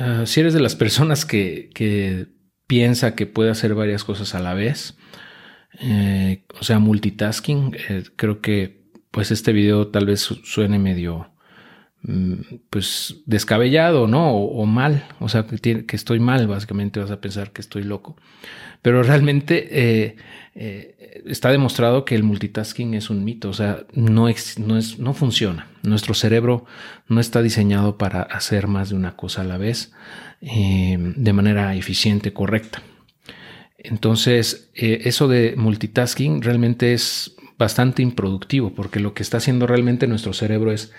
[0.00, 2.26] ah, si eres de las personas que, que,
[2.66, 4.96] piensa que puede hacer varias cosas a la vez,
[5.80, 11.32] eh, o sea, multitasking, eh, creo que pues este video tal vez suene medio
[12.70, 14.32] pues descabellado, ¿no?
[14.34, 18.16] O, mal, o sea, que, que, estoy mal, básicamente vas a pensar que estoy loco.
[18.80, 20.16] Pero realmente eh,
[20.54, 25.14] eh, está demostrado que el multitasking es un mito, o sea, no, no, es, no
[25.14, 25.68] funciona.
[25.82, 26.64] Nuestro cerebro
[27.06, 29.92] no está diseñado para hacer más de una cosa a la vez
[30.40, 32.82] eh, de manera eficiente, correcta.
[33.76, 40.34] Entonces, eso de multitasking realmente es bastante improductivo porque lo que está haciendo realmente nuestro
[40.34, 40.92] cerebro es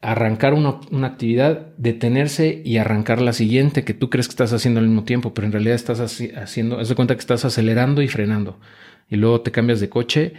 [0.00, 4.86] arrancar una, actividad, detenerse y arrancar la siguiente que tú crees que estás haciendo al
[4.86, 8.58] mismo tiempo, pero en realidad estás haciendo, haz de cuenta que estás acelerando y frenando.
[9.08, 10.34] Y luego te cambias de coche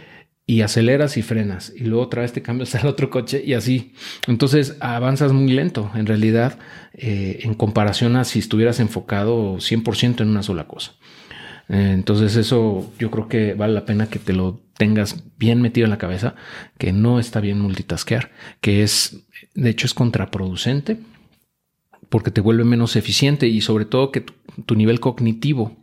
[0.46, 1.72] y aceleras y frenas.
[1.76, 3.94] Y luego otra vez te cambias al otro coche y así.
[4.26, 6.58] Entonces avanzas muy lento, en realidad,
[6.94, 10.94] eh, en comparación a si estuvieras enfocado 100% en una sola cosa.
[11.68, 15.84] Eh, entonces eso yo creo que vale la pena que te lo tengas bien metido
[15.84, 16.34] en la cabeza,
[16.78, 19.24] que no está bien multitaskear, que es,
[19.54, 20.98] de hecho es contraproducente
[22.12, 25.78] porque te vuelve menos eficiente y sobre todo que tu, nivel cognitivo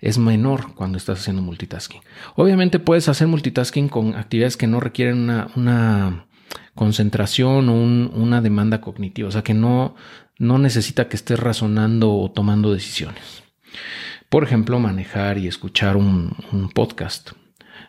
[0.00, 2.02] es menor cuando estás haciendo multitasking.
[2.36, 6.26] Obviamente puedes hacer multitasking con actividades que no requieren una,
[6.74, 9.94] concentración o una demanda cognitiva, o sea que no,
[10.38, 13.42] no necesita que estés razonando o tomando decisiones.
[14.34, 16.34] Por ejemplo, manejar y escuchar un,
[16.74, 17.30] podcast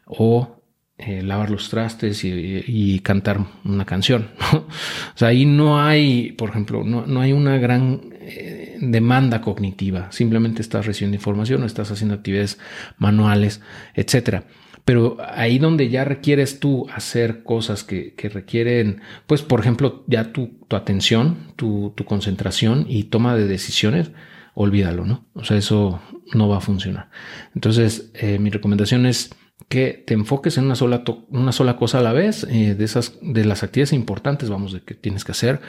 [0.05, 0.61] o
[0.95, 4.29] eh, lavar los trastes y, cantar una canción.
[4.53, 4.67] o
[5.15, 10.11] sea, ahí no hay, por ejemplo, no, hay una gran eh, demanda cognitiva.
[10.11, 12.59] Simplemente estás recibiendo información o estás haciendo actividades
[12.99, 13.61] manuales,
[13.95, 14.43] etcétera.
[14.85, 20.59] Pero ahí donde ya requieres tú hacer cosas que, requieren, pues, por ejemplo, ya tu,
[20.69, 24.11] atención, tu, tu concentración y toma de decisiones,
[24.53, 25.25] olvídalo, ¿no?
[25.33, 26.01] O sea, eso
[26.33, 27.09] no va a funcionar.
[27.53, 29.31] Entonces, eh, mi recomendación es
[29.69, 33.17] que te enfoques en una sola, una sola cosa a la vez, eh, de esas,
[33.21, 35.61] de las actividades importantes, vamos, de que tienes que hacer,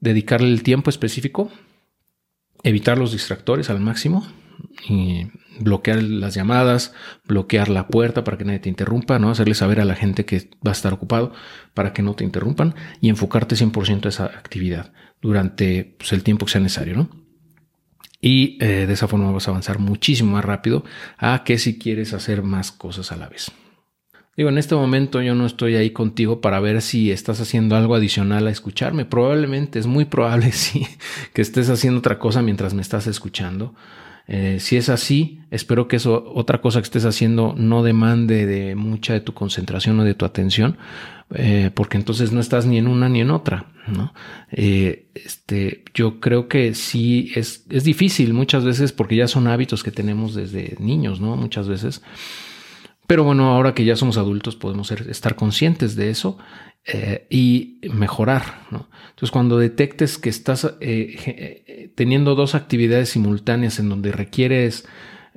[0.00, 1.50] dedicarle el tiempo específico,
[2.62, 4.26] evitar los distractores al máximo
[4.88, 5.26] y
[5.60, 6.94] bloquear las llamadas,
[7.26, 9.30] bloquear la puerta para que nadie te interrumpa, ¿no?
[9.30, 11.32] Hacerle saber a la gente que va a estar ocupado
[11.74, 16.46] para que no te interrumpan y enfocarte 100% a esa actividad durante pues, el tiempo
[16.46, 17.19] que sea necesario, ¿no?
[18.20, 20.84] Y eh, de esa forma vas a avanzar muchísimo más rápido
[21.16, 23.50] a que si quieres hacer más cosas a la vez.
[24.36, 27.94] Digo, en este momento yo no estoy ahí contigo para ver si estás haciendo algo
[27.94, 29.04] adicional a escucharme.
[29.04, 30.86] Probablemente, es muy probable sí,
[31.32, 33.74] que estés haciendo otra cosa mientras me estás escuchando.
[34.26, 38.74] Eh, si es así, espero que eso, otra cosa que estés haciendo no demande de
[38.76, 40.78] mucha de tu concentración o de tu atención,
[41.34, 44.12] eh, porque entonces no estás ni en una ni en otra, ¿no?
[44.52, 49.82] Eh, este, yo creo que sí es, es difícil muchas veces porque ya son hábitos
[49.82, 51.36] que tenemos desde niños, ¿no?
[51.36, 52.02] Muchas veces.
[53.06, 56.38] Pero bueno, ahora que ya somos adultos podemos estar conscientes de eso
[56.84, 58.66] eh, y mejorar.
[58.70, 58.88] ¿no?
[59.08, 60.76] Entonces, cuando detectes que estás
[61.96, 64.86] teniendo dos actividades simultáneas en donde requieres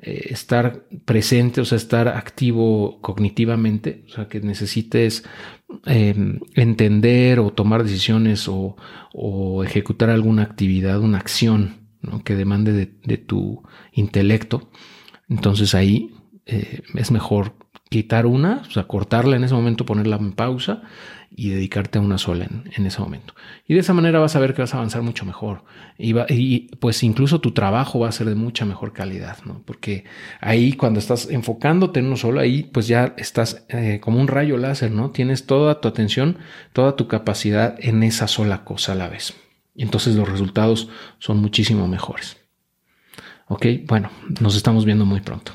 [0.03, 5.23] estar presente, o sea, estar activo cognitivamente, o sea, que necesites
[5.85, 8.75] em, entender o tomar decisiones o,
[9.63, 11.75] ejecutar alguna actividad, una acción
[12.25, 13.63] que demande de, tu
[13.93, 14.69] intelecto,
[15.29, 16.11] entonces ahí
[16.45, 17.53] es mejor
[17.93, 20.81] quitar una, o sea, cortarla en ese momento, ponerla en pausa
[21.29, 23.35] y dedicarte a una sola en, ese momento.
[23.67, 25.63] Y de esa manera vas a ver que vas a avanzar mucho mejor.
[25.97, 29.61] Y, y, pues incluso tu trabajo va a ser de mucha mejor calidad, ¿no?
[29.63, 30.05] Porque
[30.41, 34.57] ahí cuando estás enfocándote en uno solo, ahí pues ya estás eh, como un rayo
[34.57, 35.11] láser, ¿no?
[35.11, 36.39] Tienes toda tu atención,
[36.73, 39.35] toda tu capacidad en esa sola cosa a la vez.
[39.75, 40.89] Y entonces los resultados
[41.19, 42.37] son muchísimo mejores.
[43.47, 44.09] Ok, bueno,
[44.41, 45.53] nos estamos viendo muy pronto.